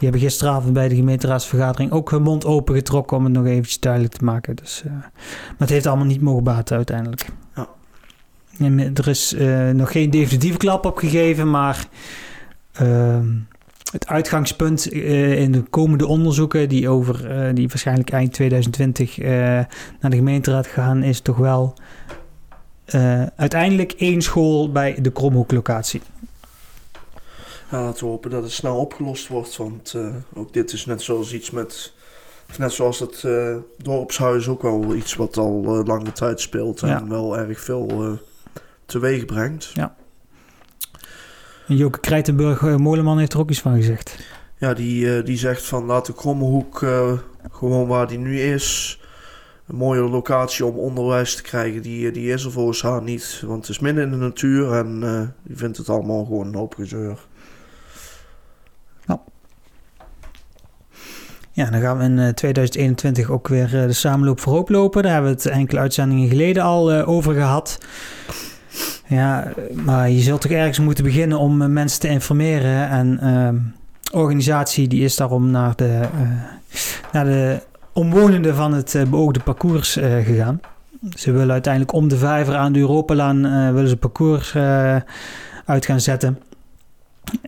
[0.01, 3.79] die hebben gisteravond bij de gemeenteraadsvergadering ook hun mond open getrokken om het nog eventjes
[3.79, 4.55] duidelijk te maken.
[4.55, 7.25] Dus, eh, maar het heeft allemaal niet mogen baten uiteindelijk.
[8.57, 11.85] En, eh, er is eh, nog geen definitieve klap op gegeven, maar
[12.71, 13.27] ehm,
[13.91, 19.29] het uitgangspunt eh, in de komende onderzoeken, die, over, eh, die waarschijnlijk eind 2020 eh,
[19.99, 21.73] naar de gemeenteraad gaan, is toch wel
[23.35, 26.01] uiteindelijk één school bij de Kromhoek-locatie.
[27.71, 29.57] Ja, laten we hopen dat het snel opgelost wordt.
[29.57, 29.95] Want
[30.33, 31.93] ook dit is net zoals iets met.
[32.57, 33.25] Net zoals het
[33.77, 36.81] dorpshuis ook wel iets wat al lange tijd speelt.
[36.81, 37.07] En Ja.
[37.07, 38.19] wel erg veel
[38.85, 39.71] teweeg brengt.
[41.71, 44.17] En Joke Krijtenburg eh, Moleman heeft er ook iets van gezegd.
[44.57, 47.11] Ja, die, eh, die zegt van laat de Krommehoek eh,
[47.51, 48.99] gewoon waar die nu is.
[49.67, 51.81] Een mooie locatie om onderwijs te krijgen.
[51.81, 53.43] Die, die is er volgens haar niet.
[53.45, 54.99] Want het is midden in de natuur en
[55.43, 57.19] die vindt het allemaal gewoon een hoop gezeur.
[61.53, 65.03] Ja, dan gaan we in eh, 2021 ook weer de samenloop voor hoop lopen.
[65.03, 67.77] Daar hebben we het enkele uitzendingen geleden al over gehad.
[69.11, 72.89] Ja, maar je zult toch ergens moeten beginnen om eh, mensen te informeren.
[72.89, 73.55] En ehm
[74.13, 76.29] organisatie die is daarom naar de, eh,
[77.11, 77.59] naar de
[77.93, 80.59] omwonenden van het eh, beoogde parcours gegaan.
[81.15, 83.41] Ze willen uiteindelijk om de vijver aan de Europalaan
[83.73, 84.55] willen ze parcours
[85.65, 86.39] uit gaan zetten.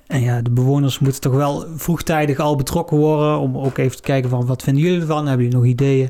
[0.07, 3.39] En ja, de bewoners moeten toch wel vroegtijdig al betrokken worden.
[3.39, 5.27] Om ook even te kijken van wat vinden jullie ervan?
[5.27, 6.09] Hebben jullie nog ideeën?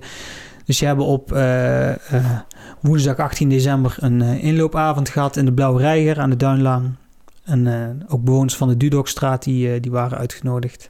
[0.66, 2.40] Dus je hebben op eh, eh,
[2.82, 6.98] woensdag 18 december een eh, inloopavond gehad in de Blauwe Reiger aan de Duinlaan.
[7.44, 10.90] En ook bewoners van de Dudokstraat die, die waren uitgenodigd.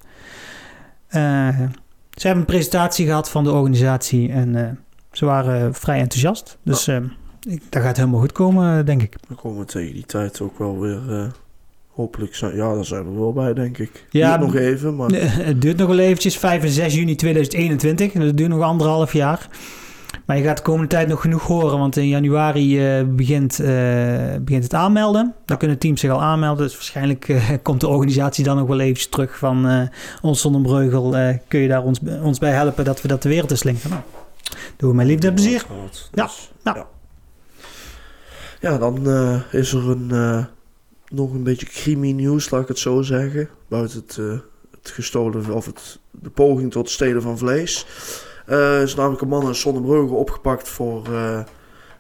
[1.10, 1.18] Ze
[2.28, 4.80] hebben een presentatie gehad van de organisatie en
[5.12, 6.58] ze waren vrij enthousiast.
[6.64, 6.88] Dus
[7.48, 9.16] ik, dat gaat helemaal goed komen, denk ik.
[9.28, 11.32] Dan komen we tegen die tijd ook wel weer.
[11.94, 12.56] Hopelijk zijn.
[12.56, 14.06] Ja, daar zijn we wel bij, denk ik.
[14.10, 15.10] Ja, nog even, maar.
[15.12, 18.12] Het duurt nog wel eventjes, 5 en 6 juni 2021.
[18.12, 19.50] Dus het duurt nog anderhalf jaar.
[20.26, 23.68] Maar je gaat de komende tijd nog genoeg horen, want in januari eh, begint, eh,
[24.42, 25.34] begint het aanmelden.
[25.46, 26.64] Dan kunnen teams zich al aanmelden.
[26.64, 29.90] Dus waarschijnlijk eh, komt de organisatie dan nog wel eventjes terug van
[30.22, 31.16] ons zonder breugel.
[31.48, 33.90] kun je daar ons, ons bij helpen dat we dat de wereld in slinken?
[33.90, 34.02] Nou,
[34.78, 35.66] doen we met liefde en plezier.
[36.12, 36.30] Ja,
[36.64, 36.74] ja.
[36.76, 36.88] ja.
[38.60, 39.08] Ja, dan
[39.52, 40.48] is er een,
[41.14, 43.50] nog een beetje crimi-nieuws, laat ik het zo zeggen.
[43.68, 44.40] Buiten het, eh,
[44.72, 47.86] het gestolen of het, de poging tot stelen van vlees.
[48.46, 51.40] Eh is namelijk een man in Sonnenbrugge opgepakt voor eh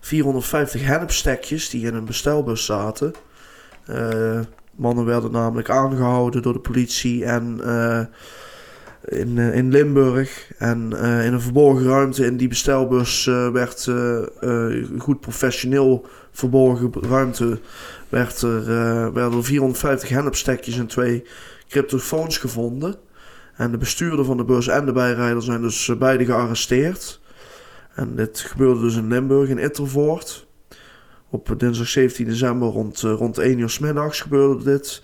[0.04, 3.13] 450 hennepstekjes die in een bestelbus zaten.
[3.86, 4.39] Eh,
[4.76, 8.06] mannen werden namelijk aangehouden door de politie en eh,
[9.06, 10.52] in, eh, in Limburg.
[10.58, 16.92] En eh, in een verborgen ruimte in die bestelbus eh, werd eh, goed professioneel verborgen
[17.02, 17.60] ruimte
[18.10, 18.66] werd er,
[19.13, 21.24] werden er 450 hennepstekjes en twee
[21.68, 22.96] cryptofoons gevonden.
[23.56, 27.20] En de bestuurder van de bus en de bijrijder zijn dus beide gearresteerd.
[27.96, 30.48] En dit gebeurde dus in Limburg, in Ittervoort.
[31.30, 35.04] Op dinsdag 17 december rond, rond 1 uur 's middags gebeurde dit.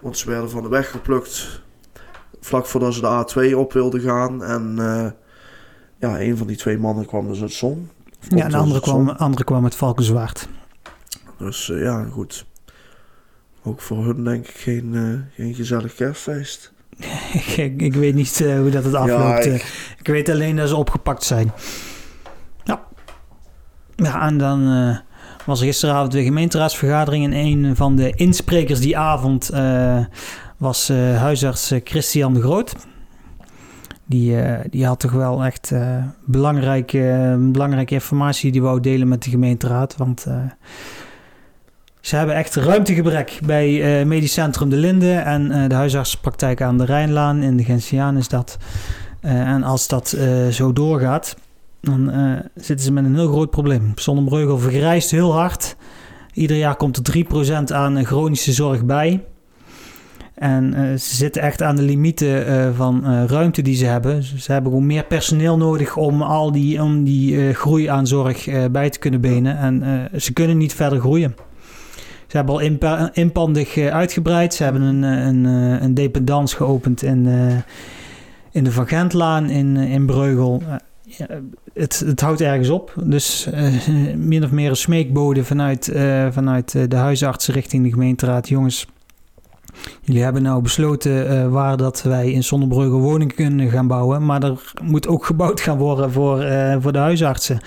[0.00, 1.62] Want ze werden van de weg geplukt
[2.40, 4.44] vlak voordat ze de A2 op wilden gaan.
[4.44, 5.10] En eh,
[5.98, 7.90] ja, een van die twee mannen kwam dus uit zon.
[8.28, 10.48] Ja, en de andere kwam, andere kwam met Valkenzwaard.
[11.38, 12.46] Dus eh, ja, goed.
[13.62, 16.72] Ook voor hun denk ik geen, eh, geen gezellig kerstfeest.
[17.56, 19.44] ik, ik, weet niet hoe dat het afloopt.
[19.44, 19.94] Ja, ik...
[19.98, 20.06] ik...
[20.06, 21.52] weet alleen dat ze opgepakt zijn.
[22.64, 22.80] Ja,
[23.96, 24.98] ja en dan
[25.46, 27.24] was er gisteravond de gemeenteraadsvergadering.
[27.24, 29.50] En een van de insprekers die avond
[30.60, 32.74] was huisarts Christian de Groot.
[34.06, 34.36] Die,
[34.70, 35.72] die had toch wel echt
[36.24, 39.96] belangrijke, belangrijke informatie die wou delen met de gemeenteraad.
[39.96, 40.26] Want
[42.00, 47.42] ze hebben echt ruimtegebrek bij Medisch Centrum De Linde en de huisartsenpraktijk aan de Rijnlaan
[47.42, 48.58] in de Gentiaan is dat.
[49.20, 50.16] En als dat
[50.50, 51.36] zo doorgaat,
[51.80, 52.12] dan
[52.54, 53.92] zitten ze met een heel groot probleem.
[53.94, 55.76] Zonnebreugel vergrijst heel hard.
[56.32, 57.24] Ieder jaar komt er
[57.70, 59.24] 3% aan chronische zorg bij.
[60.40, 64.22] En ze zitten echt aan de limieten van ruimte die ze hebben.
[64.22, 68.90] Ze hebben gewoon meer personeel nodig om al die, om die groei aan zorg bij
[68.90, 69.58] te kunnen benen.
[69.58, 71.34] En ze kunnen niet verder groeien.
[72.30, 74.54] Ze hebben al inpandig eh, uitgebreid.
[74.54, 77.26] Ze hebben een, eh, een, eh, een dependance geopend in,
[78.50, 80.62] in de Van Gentlaan in, in Breugel.
[81.72, 82.94] Het, het houdt ergens op.
[83.04, 83.48] Dus
[84.16, 85.92] min of meer een smeekbode vanuit,
[86.30, 88.48] vanuit de huisartsen richting de gemeenteraad.
[88.48, 88.86] Jongens,
[90.02, 94.24] jullie hebben nou besloten waar dat wij in Zonnebreugel woningen kunnen gaan bouwen.
[94.24, 96.44] Maar er moet ook gebouwd gaan worden voor,
[96.80, 97.60] voor de huisartsen.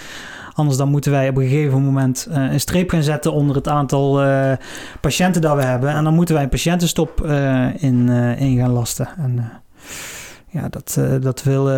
[0.54, 3.68] Anders dan moeten wij op een gegeven moment uh, een streep gaan zetten onder het
[3.68, 4.22] aantal
[5.02, 5.90] patiënten dat we hebben.
[5.90, 7.26] En dan moeten wij een patiëntenstop
[7.78, 9.08] in, in gaan lasten.
[9.18, 9.52] En
[10.50, 11.70] ja, dat, dat wil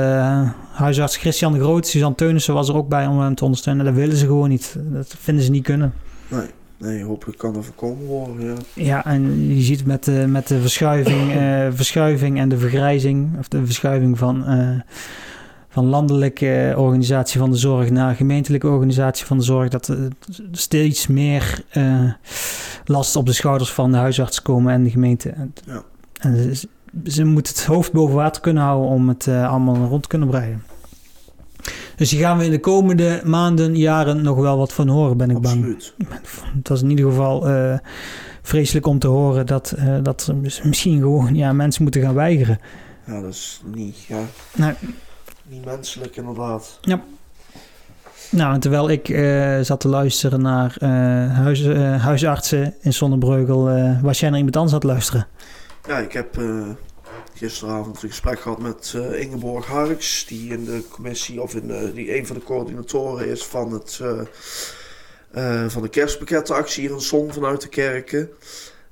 [0.72, 3.86] huisarts Christian de Groot, Suzanne Teunissen was er ook bij om hem te ondersteunen.
[3.86, 4.76] Dat willen ze gewoon niet.
[4.80, 5.94] Dat vinden ze niet kunnen.
[6.28, 6.48] Nee.
[6.86, 8.46] Nee, hopelijk kan dat voorkomen worden.
[8.46, 11.32] Ja, ja en je ziet met de, met de verschuiving,
[11.76, 14.44] verschuiving en de vergrijzing, of de verschuiving van
[15.76, 20.08] van landelijke organisatie van de zorg naar gemeentelijke organisatie van de zorg, dat er
[20.52, 22.12] steeds meer uh,
[22.86, 25.34] last op de schouders van de huisarts komen en de gemeente.
[25.66, 25.84] Ja.
[26.20, 26.68] En ze,
[27.06, 30.28] ze moeten het hoofd boven water kunnen houden om het uh, allemaal rond te kunnen
[30.28, 30.64] breien.
[31.96, 35.30] Dus hier gaan we in de komende maanden, jaren nog wel wat van horen, ben
[35.30, 35.94] ik Absoluut.
[35.98, 36.20] bang.
[36.58, 37.78] Het was in ieder geval uh,
[38.42, 40.32] vreselijk om te horen dat, uh, dat
[40.64, 42.60] misschien gewoon ja, mensen moeten gaan weigeren.
[43.06, 43.98] Ja, dat is niet.
[44.04, 44.76] Ja.
[45.48, 46.78] Niet menselijk, inderdaad.
[46.82, 47.02] Ja.
[48.32, 50.76] Nou, en terwijl ik uh, zat te luisteren naar
[51.32, 51.68] huis,
[52.02, 53.70] huisartsen in Zonnebreugel,
[54.02, 55.28] was jij naar iemand anders aan het luisteren?
[55.88, 56.38] Ja, ik heb
[57.36, 62.28] gisteravond een gesprek gehad met Ingeborg Harks, die in de commissie, of in die een
[62.28, 64.02] van de coördinatoren is van, het,
[65.72, 68.30] van de kerstpakkettenactie hier in Zon vanuit de kerken.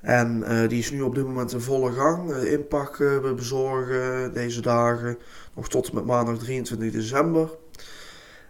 [0.00, 2.34] En die is nu op dit moment in volle gang.
[2.34, 5.18] inpakken, bezorgen deze dagen
[5.54, 7.50] nog tot en met maandag 23 december.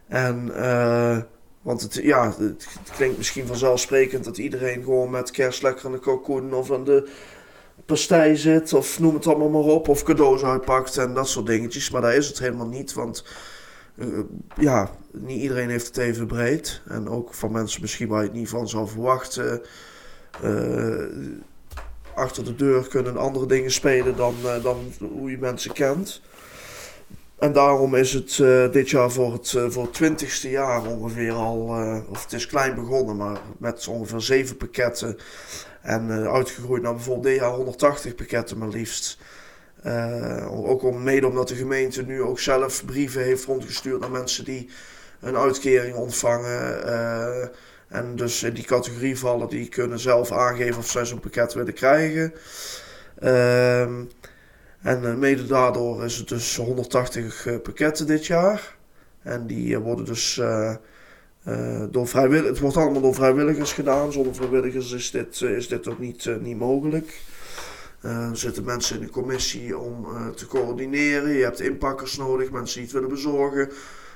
[0.09, 0.53] En,
[1.63, 5.99] want het, ja, het, klinkt misschien vanzelfsprekend dat iedereen gewoon met kerst lekker aan de
[5.99, 7.09] cocoon of aan de
[7.87, 11.91] pastei zit, of noem het allemaal maar op, of cadeaus uitpakt en dat soort dingetjes.
[11.91, 13.25] Maar daar is het helemaal niet, want
[13.95, 14.19] uh,
[14.57, 16.83] ja, niet iedereen heeft het even breed.
[16.89, 19.63] En ook van mensen misschien waar je het niet van zou verwachten.
[20.45, 21.05] Uh,
[22.15, 26.23] achter de deur kunnen andere dingen spelen dan, dan hoe je mensen kent.
[27.39, 28.37] En daarom is het
[28.73, 31.59] dit jaar voor het, voor het twintigste jaar ongeveer al,
[32.09, 35.17] of het is klein begonnen, maar met ongeveer zeven pakketten.
[35.85, 39.19] En uitgegroeid naar bijvoorbeeld dit jaar 180 pakketten maar liefst.
[40.49, 44.71] ook om, mede omdat de gemeente nu ook zelf brieven heeft rondgestuurd naar mensen die
[45.21, 47.53] een uitkering ontvangen.
[47.89, 51.75] en dus in die categorie vallen, die kunnen zelf aangeven of zij zo'n pakket willen
[51.75, 52.35] krijgen.
[53.19, 54.03] Ehm
[54.85, 58.77] en eh, mede daardoor is het dus 180 eh, pakketten dit jaar.
[59.23, 60.41] En die eh, worden dus
[61.91, 62.51] door vrijwilligers.
[62.51, 64.13] Het wordt allemaal door vrijwilligers gedaan.
[64.13, 67.21] Zonder vrijwilligers is dit, is dit ook niet, niet mogelijk.
[68.01, 71.31] er zitten mensen in de commissie om te coördineren.
[71.31, 73.71] Je hebt inpakkers nodig, mensen die het willen bezorgen.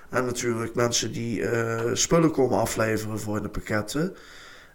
[0.08, 1.44] En natuurlijk mensen die
[1.92, 4.16] spullen komen afleveren voor in de pakketten.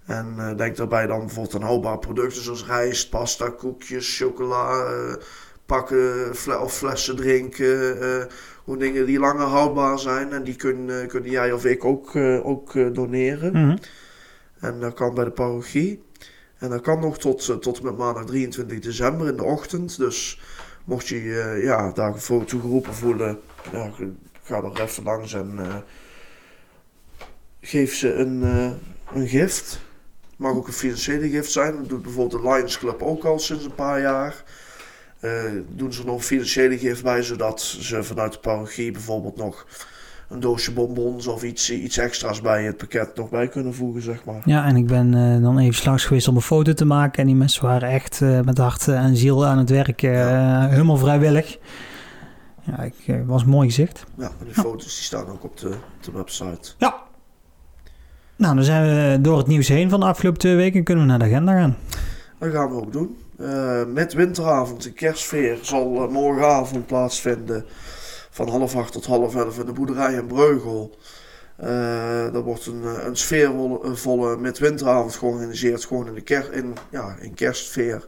[0.05, 4.85] En denk daarbij dan bijvoorbeeld aan houdbare producten zoals rijst, pasta, koekjes, chocola,
[5.73, 6.31] pakken
[6.61, 7.97] of flessen drinken.
[8.63, 10.31] Gewoon dingen die langer houdbaar zijn.
[10.31, 13.53] En die kun, kunnen jij of ik ook, uh, ook doneren.
[13.53, 13.77] Mm -hmm.
[14.59, 16.03] En dat kan bij de parochie.
[16.57, 19.97] En dat kan nog tot, tot met maandag 23 december in de ochtend.
[19.97, 20.41] Dus
[20.83, 23.39] mocht je je ja, daarvoor toegeroepen voelen,
[23.71, 23.91] ja,
[24.43, 25.59] ga er even langs en
[27.61, 28.41] geef ze een,
[29.13, 29.79] een gift.
[30.37, 31.75] Mag ook een financiële gift zijn.
[31.75, 34.43] Dat doet bijvoorbeeld de Lions Club ook al sinds een paar jaar.
[35.23, 35.31] Uh,
[35.75, 39.65] doen ze nog financiële gift bij, zodat ze vanuit de parochie bijvoorbeeld nog
[40.29, 44.25] een doosje bonbons of iets, iets extra's bij het pakket nog bij kunnen voegen, zeg
[44.25, 44.41] maar.
[44.45, 47.19] Ja, en ik ben eh, dan even langs geweest om een foto te maken.
[47.21, 50.03] En die mensen waren echt eh, met hart en ziel aan het werk.
[50.03, 51.57] eh, Helemaal vrijwillig.
[52.63, 54.03] Ja, ik eh, was een mooi gezicht.
[54.17, 56.71] Ja, en die foto's die staan ook op de, op de website.
[56.77, 56.95] Ja.
[58.35, 60.83] Nou, dan zijn we door het nieuws heen van de afgelopen twee weken.
[60.83, 61.75] Kunnen we naar de agenda gaan.
[62.39, 63.17] Dat gaan we ook doen.
[63.43, 67.65] Eh, met winteravond, de kerstfeer, zal eh, morgenavond plaatsvinden.
[68.29, 70.97] Van half acht tot half elf in de boerderij in Breugel.
[71.57, 75.85] Er wordt een, een sfeervolle met winteravond georganiseerd.
[75.85, 78.07] Gewoon in, de ker in, ja, in kerstfeer.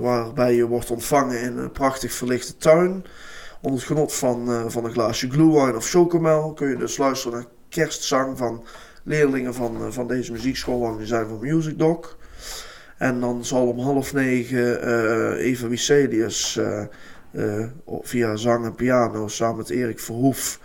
[0.00, 3.04] Waarbij je wordt ontvangen in een prachtig verlichte tuin.
[3.60, 7.48] Onder het genot van, van een glaasje glühwein of chocomel kun je dus luisteren naar
[7.68, 8.64] kerstzang van
[9.02, 10.80] leerlingen van, van deze muziekschool.
[10.80, 12.16] Want die zijn van Music Doc.
[12.98, 16.80] En dan zal om half negen eh Eva Wicelius eh,
[17.30, 17.66] eh,
[18.02, 20.60] via zang en piano samen met Erik Verhoef,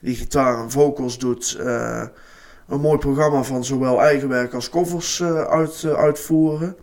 [0.00, 1.58] die gitaar en vocals doet,
[2.68, 6.76] een mooi programma van zowel eigen werk als covers uit, uitvoeren.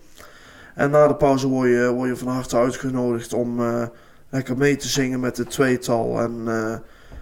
[0.75, 3.61] En na de pauze word je, word je van harte uitgenodigd om
[4.29, 6.19] lekker mee te zingen met het tweetal.
[6.19, 6.47] En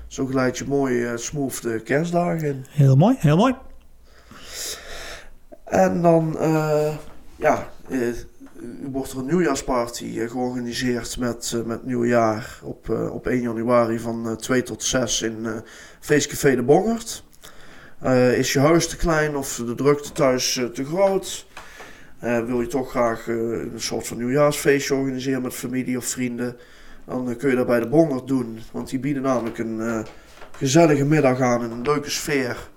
[0.07, 2.65] zo geleid je mooi smooth de kerstdagen in.
[2.69, 3.55] Heel mooi, heel mooi.
[5.63, 6.37] En dan,
[7.39, 7.99] ja, eh,
[8.91, 14.29] wordt er een nieuwjaarsparty eh, georganiseerd met, eh, met nieuwjaar op, op 1 januari van
[14.29, 15.47] eh, 2 tot 6 in
[15.99, 17.23] Feestcafé de Bongert.
[18.35, 21.47] Is je huis te klein of de drukte thuis te groot?
[22.19, 26.57] Wil je toch graag een soort van nieuwjaarsfeestje organiseren met familie of vrienden?
[27.05, 30.05] Dan kun je dat bij de Bongert doen, want die bieden namelijk een
[30.51, 32.69] gezellige middag aan, een leuke sfeer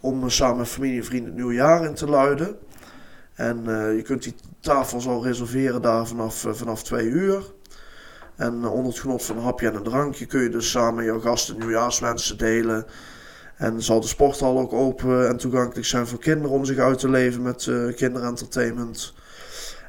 [0.00, 2.56] om samen met familie en vrienden het nieuwe jaar in te luiden.
[3.40, 7.44] En eh, je kunt die tafel zo reserveren daar vanaf, eh, vanaf twee uur.
[8.36, 11.04] En eh, onder het genot van een hapje en een drankje kun je dus samen
[11.04, 12.86] jouw gasten nieuwjaarswensen delen.
[13.56, 17.10] En zal de sporthal ook open en toegankelijk zijn voor kinderen om zich uit te
[17.10, 19.14] leven met kinderentertainment.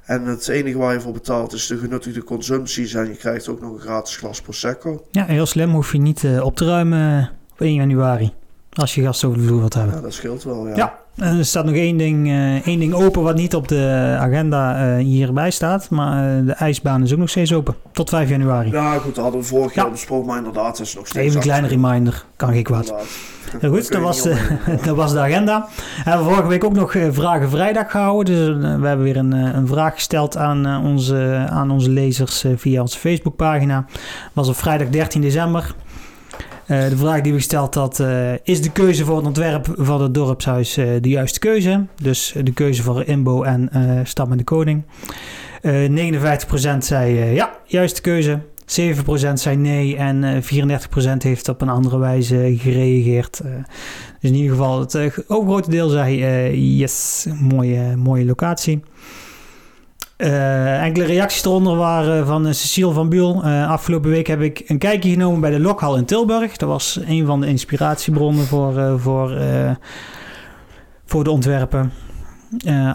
[0.05, 2.93] En het enige waar je voor betaalt is de genuttigde consumpties.
[2.93, 5.05] En je krijgt ook nog een gratis glas Prosecco.
[5.11, 5.69] Ja, heel slim.
[5.69, 8.33] Hoef je niet op te ruimen op 1 januari.
[8.73, 9.95] Als je gasten over de vloer wilt hebben.
[9.95, 10.75] Ja, dat scheelt wel, ja.
[10.75, 14.15] Ja, en er staat nog één ding, eh, één ding open wat niet op de
[14.19, 15.89] agenda eh, hierbij staat.
[15.89, 17.75] Maar eh, de ijsbaan is ook nog steeds open.
[17.91, 18.71] Tot 5 januari.
[18.71, 19.81] Ja, goed, dat hadden we vorig Ja.
[19.81, 21.25] jaar besproken, maar inderdaad, is nog steeds...
[21.25, 22.25] Even een kleine reminder.
[22.35, 22.93] Kan geen kwaad.
[23.59, 25.67] Heel goed, dat was, de, dat was de agenda.
[26.03, 28.35] We hebben vorige week ook nog Vragen Vrijdag gehouden.
[28.35, 32.99] Dus we hebben weer een, een vraag gesteld aan, onze, aan onze lezers via onze
[32.99, 33.85] Facebookpagina.
[34.33, 35.73] was op vrijdag 13 december.
[36.71, 40.01] Eh, de vraag die we gesteld had, eh, is de keuze voor het ontwerp van
[40.01, 41.85] het dorpshuis eh, de juiste keuze?
[42.01, 43.69] Dus de keuze voor Imbo en
[44.03, 44.83] Stam en de Koning.
[45.61, 48.39] Eh 59% zei ja, juiste keuze.
[48.65, 53.41] 7% zei nee en eh 34% heeft op een andere wijze gereageerd.
[54.19, 56.17] Dus in ieder geval, het overgrote deel zei
[56.77, 58.83] yes, mooie, mooie locatie.
[60.21, 63.43] Eh, enkele reacties eronder waren van eh, Cecile van Buul.
[63.43, 66.57] Eh, afgelopen week heb ik een kijkje genomen bij de Lokhal in Tilburg.
[66.57, 69.41] Dat was een van de inspiratiebronnen voor, voor,
[71.05, 71.91] voor de ontwerpen.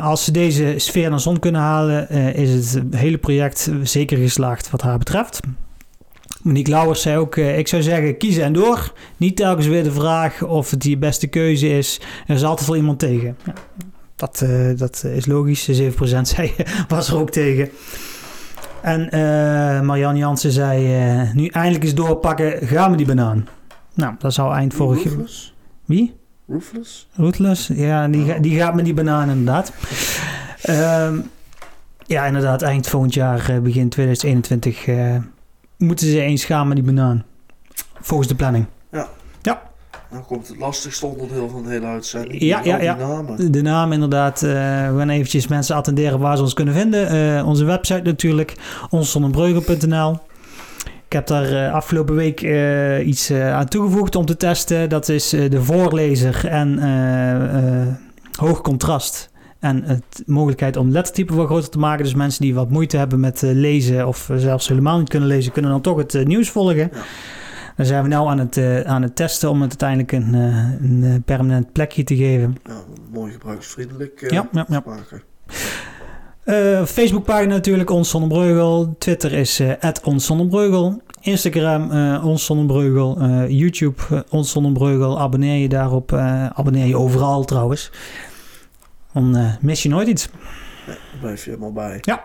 [0.01, 4.83] Als ze deze sfeer naar zon kunnen halen, is het hele project zeker geslaagd wat
[4.83, 5.41] haar betreft.
[6.43, 8.93] Monique Lauwers zei ook, ik zou zeggen kiezen en door.
[9.17, 12.01] Niet telkens weer de vraag of het je beste keuze is.
[12.27, 13.37] Er is altijd wel iemand tegen.
[13.45, 13.53] Ja,
[14.17, 15.69] dat, eh, dat is logisch.
[15.81, 16.55] 7% zei,
[16.89, 17.69] was er ook tegen.
[18.83, 23.49] En eh Marianne Jansen zei, eh, nu eindelijk eens doorpakken, gaan we die banaan.
[23.95, 25.09] Nou, dat zou eind vorige...
[25.09, 25.55] Roofless?
[25.85, 26.15] Wie?
[26.49, 27.09] Roofless?
[27.15, 27.71] Rootless?
[27.75, 29.73] Ja, die, ga- die gaat met die banaan inderdaad.
[30.63, 31.19] Ehm,
[32.07, 35.17] ja, inderdaad, eind volgend jaar, begin 2021, eh,
[35.79, 37.25] moeten ze eens gaan met die banaan.
[38.01, 38.67] Volgens de planning.
[40.17, 42.41] Dan komt het lastigste onderdeel van de hele uitzending.
[42.43, 42.97] Ja, ja, ja.
[42.97, 43.53] namen.
[43.53, 44.43] De naam inderdaad.
[44.43, 47.09] eh, we gaan eventjes mensen attenderen waar ze ons kunnen vinden.
[47.09, 48.55] Eh, onze website natuurlijk,
[48.91, 50.19] onszonnebreugel.nl.
[51.07, 52.41] Ik heb daar eh, afgelopen week
[53.07, 54.89] iets aan toegevoegd om te testen.
[54.89, 56.79] Dat is de voorlezer en
[58.37, 59.31] hoog contrast.
[59.61, 62.05] En het mogelijkheid om lettertype wat groter te maken.
[62.05, 65.71] Dus mensen die wat moeite hebben met lezen of zelfs helemaal niet kunnen lezen, kunnen
[65.71, 66.91] dan toch het nieuws volgen.
[66.93, 67.03] Ja.
[67.77, 70.89] Daar zijn we nu aan het, eh, aan het testen om het uiteindelijk een, eh,
[70.91, 72.57] een eh, permanent plekje te geven.
[72.65, 72.81] Ja,
[73.13, 74.83] mooi gebruiksvriendelijk eh, Ja, ja, ja.
[76.45, 78.95] Eh, Facebookpagina natuurlijk, Ons Zonnebreugel.
[78.99, 81.01] Twitter is eh Ons.
[81.21, 83.19] Instagram, eh Ons Zonnebreugel.
[83.21, 85.21] Eh, YouTube, Ons Zonnebreugel.
[85.21, 86.13] Abonneer je daarop.
[86.13, 87.91] abonneer je overal trouwens.
[89.13, 90.29] Dan mis je nooit iets.
[90.87, 91.99] Daar blijf je helemaal bij.
[92.01, 92.25] Ja.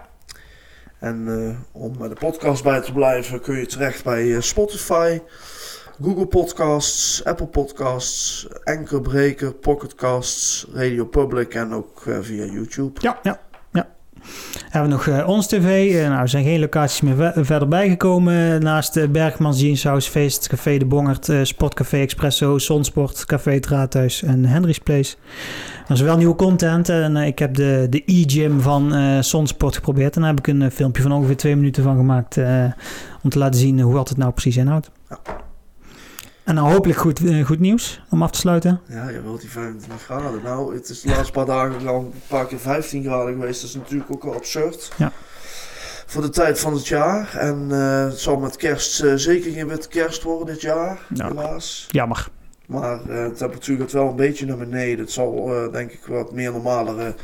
[1.02, 5.20] En eh, om de podcast bij te blijven kun je terecht bij eh, Spotify.
[6.02, 13.02] Google Podcasts, Apple Podcasts, Anchor Breaker, Pocketcasts, Radio Public en ook eh, via YouTube.
[13.02, 13.42] Ja, ja.
[14.70, 15.96] Hebben we nog eh, Ons TV.
[15.96, 18.64] Eh, nou, er zijn geen locaties meer ve- verder bijgekomen.
[18.64, 23.68] Naast uh, Bergmans Jeans House, Feest, Café De Bongert, eh, Sportcafé Expresso, Zonsport, Café Het
[23.68, 25.16] Raadhuis en Henry's Place.
[25.88, 29.76] Er is wel nieuwe content en eh, ik heb de, de e-gym van eh Zonsport
[29.76, 30.16] geprobeerd.
[30.16, 32.64] En daar heb ik een eh, filmpje van ongeveer twee minuten van gemaakt eh,
[33.24, 34.92] om te laten zien hoe wat het nou precies inhoudt.
[36.52, 38.82] En dan hopelijk goed, eh, goed nieuws om af te sluiten.
[38.88, 40.44] Ja, je wilt die 25 graden.
[40.44, 43.62] Nou, het is de laatste paar dagen al een paar keer 15 graden geweest.
[43.62, 44.92] Dat is natuurlijk ook wel absurd.
[44.98, 45.12] Ja.
[46.06, 47.36] Voor de tijd van het jaar.
[47.36, 51.28] En eh, het zal met kerst eh, zeker geen witte kerst worden dit jaar, Ja.
[51.28, 51.88] helaas.
[51.92, 52.28] Jammer.
[52.66, 55.00] Maar eh, de temperatuur gaat wel een beetje naar beneden.
[55.00, 57.16] Het zal denk ik wat meer normalere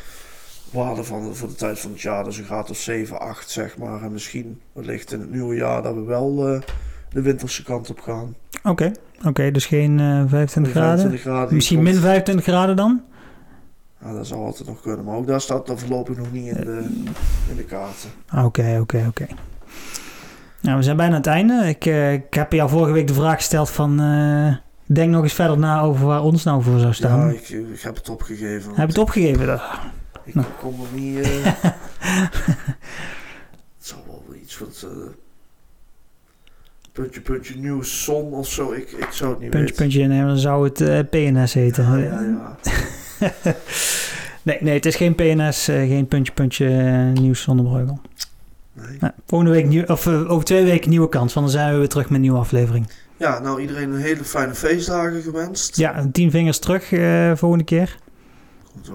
[0.72, 2.24] waarde van voor de tijd van het jaar.
[2.24, 4.02] Dus een graad of 7, 8 zeg maar.
[4.04, 6.62] En misschien wellicht in het nieuwe jaar dat we wel
[7.10, 8.36] de winterse kant op gaan.
[8.64, 8.92] Oké,
[9.26, 10.90] oké, dus geen eh 25 graden.
[11.00, 11.56] 25 graden.
[11.56, 13.02] Misschien min 25 graden dan?
[14.02, 15.06] Ja, dat zou altijd nog kunnen.
[15.06, 16.84] Maar ook daar staat dan voorlopig nog niet in de,
[17.50, 18.10] in de kaarten.
[18.28, 19.26] Ah, Oké, oké, oké.
[20.62, 21.64] Nou, we zijn bijna aan het einde.
[21.68, 24.00] Ik, eh, ik heb jou vorige week de vraag gesteld van...
[24.00, 24.56] eh,
[24.86, 27.20] denk nog eens verder na over waar ons nou voor zou staan.
[27.28, 28.70] Ja, ik, ik heb het opgegeven.
[28.70, 29.60] Heb je het opgegeven?
[30.24, 30.48] Ik Nou.
[30.60, 31.26] kom er niet...
[33.78, 34.88] het zal wel iets wat...
[37.02, 38.72] puntje, puntje, nieuws, zon of zo.
[38.72, 39.76] Ik, ik zou het niet Puntje, weten.
[39.76, 41.84] puntje innemen, dan zou het eh, PNS heten.
[41.86, 42.58] Ja, ja,
[43.20, 43.34] ja.
[44.44, 48.00] nee, nee, het is geen PNS, eh, geen puntje, puntje eh, nieuws zonder breugel.
[48.74, 48.98] Nee.
[49.00, 51.90] Nou, volgende week, nieuw, of over twee weken nieuwe kans, want dan zijn we weer
[51.90, 52.88] terug met een nieuwe aflevering.
[53.18, 55.78] ja, nou iedereen een hele fijne feestdagen gewenst.
[55.78, 56.88] Ja, tien vingers terug
[57.40, 57.98] volgende keer.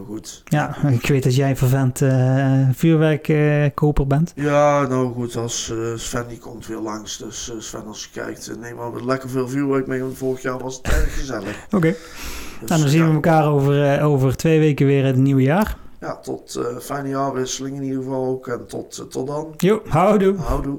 [0.07, 0.43] Goed.
[0.45, 4.33] Ja, ik weet dat jij vervent eh vuurwerkkoper bent.
[4.35, 7.19] Ja, nou goed, als eh, Sven die komt weer langs.
[7.19, 10.01] Dus eh, Sven, als je kijkt, eh, neem maar lekker veel vuurwerk mee.
[10.01, 11.67] Want vorig jaar was het erg gezellig.
[11.71, 11.95] Oké.
[12.61, 15.43] Dus, Nou, dan zien we elkaar over, eh, over twee weken weer in het nieuwe
[15.43, 15.77] jaar.
[16.01, 18.49] Ja, tot eh, fijne jaarwisseling in ieder geval ook.
[18.49, 19.55] En tot, eh, tot dan.
[19.57, 20.37] Jo, houdoe.
[20.37, 20.79] Houdoe.